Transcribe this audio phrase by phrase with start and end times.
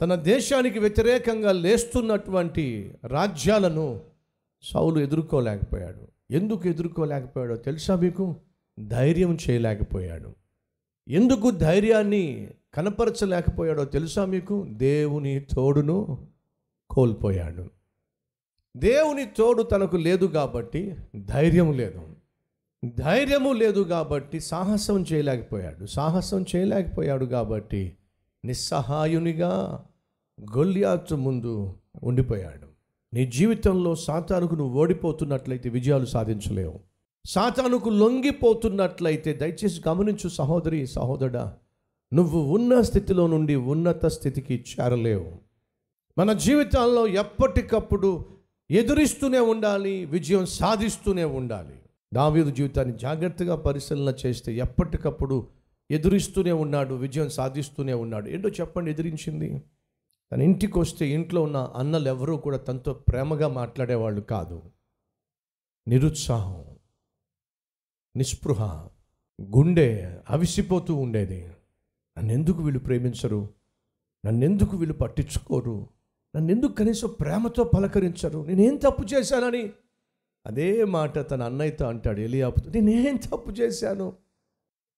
[0.00, 4.00] తన దేశానికి వ్యతిరేకంగా లేస్తున్నటువంటి రాజ్యాలను
[4.62, 6.08] సౌలు ఎదుర్కోలేకపోయాడు.
[6.30, 8.36] ఎందుకు ఎదుర్కోలేకపోయాడో తెలుసా మీకు?
[8.86, 10.34] ధైర్యం చేయలేకపోయాడు.
[11.08, 14.66] ఎందుకు ధైర్యాన్ని కనపరచలేకపోయాడో తెలుసా మీకు?
[14.68, 16.26] దేవుని తోడును
[16.90, 17.68] కోల్పోయాడు.
[18.76, 22.02] దేవుని తోడు తనకు లేదు కాబట్టి ధైర్యం లేదు.
[22.84, 25.86] ధైర్యము లేదు కాబట్టి సాహసం చేయలేకపోయాడు.
[25.86, 27.96] సాహసం చేయలేకపోయాడు కాబట్టి
[28.44, 29.84] నిస్సహాయునిగా
[30.40, 32.66] గొల్లియాతు ముందు ఉండిపోయాడు.
[33.14, 36.80] నీ జీవితంలో సాతానుకు నువ్వు ఓడిపోతున్నట్లయితే విజయాలు సాధించలేవు.
[37.26, 41.54] సాతానుకు లొంగిపోతున్నట్లయితే దయచేసి గమనించు సహోదరి సహోదరుడా
[42.14, 45.32] నువ్వు ఉన్న స్థితిలో నుండి ఉన్నత స్థితికి చేరలేవు.
[46.18, 48.24] మన జీవితాల్లో ఎప్పటికప్పుడు
[48.70, 51.74] ఎదురిస్తూనే ఉండాలి విజయం సాధిస్తూనే ఉండాలి.
[52.14, 55.46] దావీదు జీవితాన్ని జాగ్రత్తగా పరిశీలన చేస్తే ఎప్పటికప్పుడు
[55.90, 58.28] ఎదురిస్తూనే ఉన్నాడు విజయం సాధిస్తూనే ఉన్నాడు.
[58.28, 59.62] ఏంటో చెప్పండి ఎదిరించింది?
[60.32, 64.62] తన ఇంటికి వస్తే ఇంట్లో ఉన్న అన్నలు ఎవరూ కూడా తనతో ప్రేమగా మాట్లాడేవాళ్ళు కాదు.
[65.88, 66.64] నిరుత్సాహం
[68.16, 68.88] నిస్పృహ
[69.42, 71.46] గుండె అవిసిపోతూ ఉండేది.
[72.18, 73.48] నన్నెందుకు వీళ్ళు ప్రేమించరు?
[74.26, 75.88] నన్నెందుకు వీళ్ళు పట్టించుకోరు?
[76.36, 78.44] నన్నెందుకు కనీసం ప్రేమతో పలకరించరు?
[78.44, 79.72] నేనేం తప్పు చేశానని?
[80.46, 84.16] అదే మాట తన అన్నయ్యతో అంటాడు ఎలియాపుతో నేనేం తప్పు చేశాను?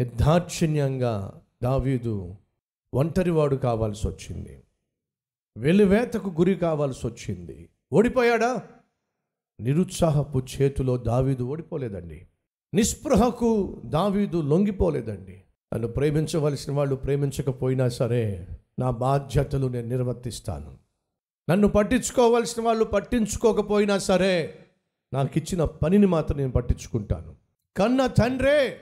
[0.00, 2.34] నిర్దాక్షిణ్యంగా దావీదు
[2.94, 4.62] ఒంటరివాడు కావాల్సి వచ్చింది
[5.58, 8.62] వెలివేతకు గురి కావాల్సి వచ్చింది ఓడిపోయాడా?
[9.60, 12.26] నిరుత్సాహపు చేతిలో దావీదు ఓడిపోలేదండి.
[12.74, 15.42] నిస్పృహకు దావీదు లొంగిపోలేదండి.
[15.74, 18.48] నన్ను ప్రేమించవలసిన వాళ్ళు ప్రేమించకపోయినా సరే
[18.78, 20.78] నా బాధ్యతలు నేను నిర్వర్తిస్తాను.
[21.50, 24.58] నన్ను పట్టించుకోవలసిన వాళ్ళు పట్టించుకోకపోయినా సరే
[25.12, 27.36] నాకు ఇచ్చిన పనిని మాత్రం నేను పట్టించుకుంటాను.
[27.76, 28.78] కన్న తండ్రే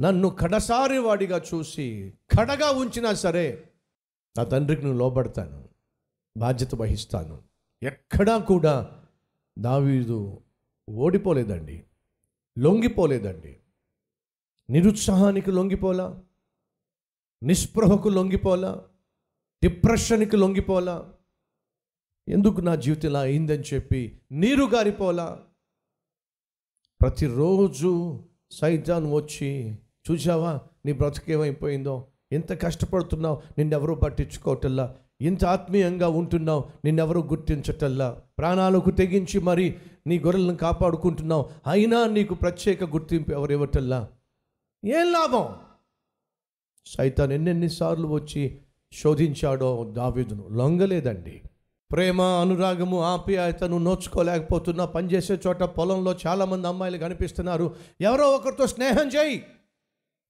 [0.00, 3.62] నన్ను కడసారి వాడిగా చూసి కడగా ఉంచినా సరే
[4.38, 5.67] నా తండ్రికి నేను లోబడతాను.
[6.38, 7.42] బాధ్యత వహిస్తాను.
[7.82, 9.02] ఎక్కడా కూడా
[9.58, 10.42] దావీదు
[10.90, 11.84] ఓడిపోలేదండి.
[12.58, 13.56] లొంగిపోలేదండి.
[14.70, 16.22] నిరుత్సాహానికి లొంగిపోలా?
[17.42, 18.84] నిస్పృహకు లొంగిపోలా?
[19.64, 21.14] డిప్రెషన్కి లొంగిపోలా?
[22.28, 25.44] ఎందుకు నా జీవితం ఇలా అయిందని చెప్పి నీరు గారిపోలా?
[27.00, 29.78] ప్రతిరోజు సైతాన్ వచ్చి
[30.10, 33.42] చూసావా నీ బ్రతుకేమైపోయిందో ఎంత కష్టపడుతున్నావు?
[33.58, 38.22] నిన్నెవరూ పట్టించుకోవటల్లా ఇంత ఆత్మీయంగా ఉంటున్నావు నిన్నెవరూ గుర్తించటల్లా?
[38.38, 39.74] ప్రాణాలకు తెగించి మరి
[40.06, 44.08] నీ గొర్రెలను కాపాడుకుంటున్నావు అయినా నీకు ప్రత్యేక గుర్తింపు ఎవరు ఇవ్వటల్లా
[44.84, 45.54] ఏం లాభం?
[46.86, 48.58] సైతాన్ ఎన్నెన్నిసార్లు వచ్చి
[48.92, 51.42] శోధించాడో దావీదును లొంగలేదండి.
[51.92, 57.74] ప్రేమ అనురాగము ఆప్యాయతను నోచుకోలేకపోతున్నా పనిచేసే చోట పొలంలో చాలామంది అమ్మాయిలు కనిపిస్తున్నారు.
[58.00, 59.38] ఎవరో ఒకరితో స్నేహం చేయి.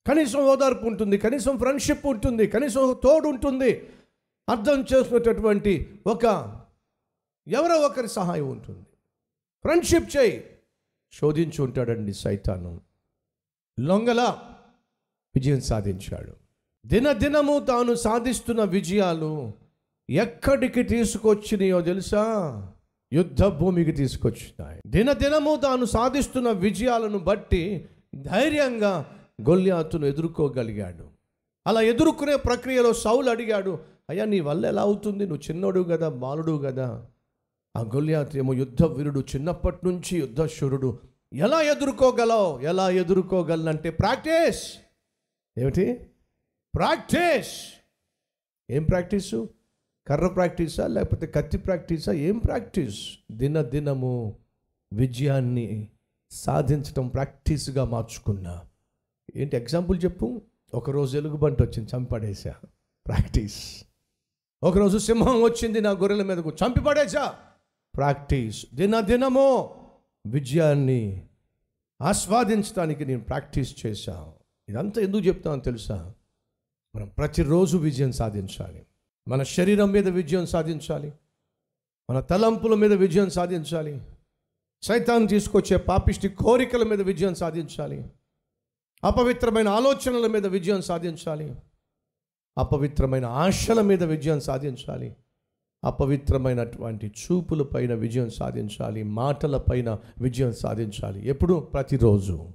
[0.07, 3.83] కనీసం ఓదార్పు ఉంటుంది కనీసం ఫ్రెండ్షిప్ ఉంటుంది కనీసం తోడు ఉంటుంది.
[4.49, 6.25] అర్థం చేసుకునేటటువంటి ఒక
[7.49, 8.87] ఎవరో ఒకరి సహాయం ఉంటుంది.
[9.63, 10.45] ఫ్రెండ్షిప్ చేయి.
[11.13, 12.81] శోధించి ఉంటాడండి సైతాను.
[13.81, 14.57] లొంగలా
[15.35, 16.33] విజయం సాధించాడు.
[16.87, 19.53] దినదినము తాను సాధిస్తున్న విజయాలు
[20.11, 22.73] ఎక్కడికి తీసుకొచ్చినాయో తెలుసా?
[23.13, 24.81] యుద్ధ భూమికి తీసుకొచ్చినాయి.
[24.87, 31.18] దినదినము తాను సాధిస్తున్న విజయాలను బట్టి ధైర్యంగా గొల్యాతును ఎదుర్కోగలిగాడు.
[31.69, 33.79] అలా ఎదుర్కొనే ప్రక్రియలో సౌలు అడిగాడు
[34.11, 35.27] అయ్యా నీ వల్ల ఎలా అవుతుంది?
[35.27, 37.07] నువ్వు చిన్నోడు కదా బాలుడు కదా.
[37.77, 40.99] ఆ గొల్యాత్ ఏమో యుద్ధ వీరుడు చిన్నప్పటి నుంచి యుద్ధశూరుడు.
[41.33, 42.61] ఎలా ఎదుర్కోగలవు?
[42.61, 44.73] ఎలా ఎదుర్కోగలనంటే ప్రాక్టీస్.
[45.59, 46.07] ఏమిటి?
[46.75, 47.81] ప్రాక్టీస్.
[48.71, 49.49] ఏం ప్రాక్టీసు?
[50.07, 52.13] కర్ర ప్రాక్టీసా లేకపోతే కత్తి ప్రాక్టీసా?
[52.13, 53.09] ఏం ప్రాక్టీస్?
[53.33, 54.37] దినదినము
[54.93, 55.89] విజయాన్ని
[56.31, 58.63] సాధించటం ప్రాక్టీస్గా మార్చుకున్నా.
[59.37, 60.43] ఏంటి ఎగ్జాంపుల్ చెప్పు.
[60.75, 62.55] ఒకరోజు ఎలుగుబంటి వచ్చింది చంపడేసా
[63.07, 63.85] ప్రాక్టీస్
[64.63, 67.39] ఒకరోజు సింహం వచ్చింది నా గొర్రెల మీదకు చంపి పడేసా
[67.97, 69.75] ప్రాక్టీస్ దిన దినము
[70.27, 71.27] విజయాన్ని
[72.03, 74.33] ఆస్వాదించడానికి నేను ప్రాక్టీస్ చేశా.
[74.69, 76.15] ఇదంతా ఎందుకు చెప్తానో తెలుసా?
[76.97, 78.87] మనం ప్రతిరోజు విజయం సాధించాలి.
[79.29, 81.13] మన శరీరం మీద విజయం సాధించాలి.
[82.11, 84.01] మన తలంపుల మీద విజయం సాధించాలి.
[84.83, 88.11] సైతాన్ని తీసుకొచ్చే పాపిష్టి కోరికల మీద విజయం సాధించాలి.
[89.05, 91.55] అపవిత్రమైన ఆలోచనల మీద విజయం సాధించాలి.
[92.59, 95.17] అపవిత్రమైన ఆశల మీద విజయం సాధించాలి.
[95.85, 99.03] అపవిత్రమైనటువంటి చూపుల పైన విజయం సాధించాలి.
[99.03, 101.27] మాటల పైన విజయం సాధించాలి.
[101.27, 101.55] ఎప్పుడు?
[101.55, 102.49] ప్రతిరోజు.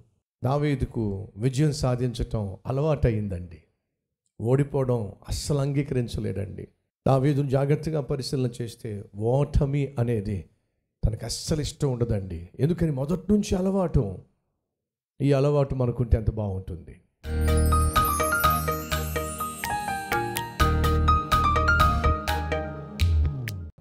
[0.44, 3.64] దావీదుకు విజయం సాధించటం అలవాటయిందండి.
[4.42, 6.68] ఓడిపోవడం అస్సలు అంగీకరించలేడండి.
[7.08, 10.50] దావేదును జాగ్రత్తగా పరిశీలన చేస్తే ఓటమి అనేది
[11.06, 12.50] తనకు అస్సలు ఇష్టం ఉండదండి.
[12.60, 12.92] ఎందుకని?
[12.92, 14.18] మొదటి నుంచి అలవాటు.
[15.22, 17.00] ఈ అలవాటు మనకుంటే ఎంత బాగుంటుంది.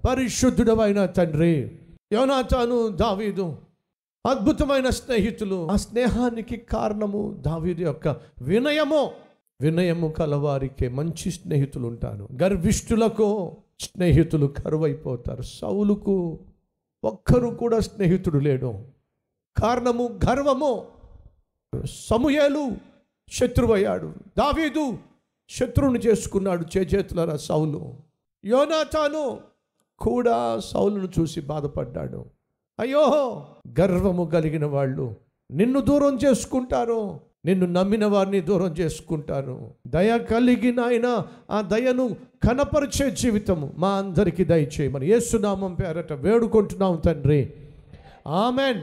[0.09, 1.79] పరిశుద్ధుడమైన తండ్రి
[2.13, 3.57] యోనాతాను దావీదు
[4.27, 5.71] అద్భుతమైన స్నేహితులు.
[5.71, 8.09] ఆ స్నేహానికి కారణము దావీదు యొక్క
[8.43, 9.11] వినయము.
[9.61, 15.43] వినయము కలవారికే మంచి స్నేహితులు ఉంటారు గర్విష్ఠులకు స్నేహితులు కరువైపోతారు.
[15.43, 16.39] సౌలుకు
[17.05, 18.75] ఒక్కరు కూడా స్నేహితుడు లేడు.
[19.63, 20.85] కారణము గర్వము.
[21.85, 22.71] సమూయేలు
[23.33, 24.15] శత్రువయ్యాడు.
[24.39, 24.99] దావీదు
[25.49, 27.95] శత్రువుని చేసుకున్నాడు చేజేతులరా సౌలు.
[28.45, 29.41] యోనాతాను
[29.99, 32.25] కూడా సౌలును చూసి బాధపడ్డాడు.
[32.81, 33.47] అయ్యో
[33.81, 35.15] గర్వము కలిగిన వాళ్ళు
[35.51, 39.71] నిన్ను దూరం చేసుకుంటారు నిన్ను నమ్మిన వారిని దూరం చేసుకుంటారు.
[39.87, 42.17] దయ కలిగిన ఆయన ఆ దయను
[42.49, 47.53] కనపరిచే జీవితము మా అందరికీ దయచేయమని ఏసునామం పేరట వేడుకుంటున్నాం తండ్రి.
[48.27, 48.83] ఆమెన్.